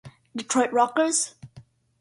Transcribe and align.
Detroit 0.35 0.73
Rockers 0.73 1.35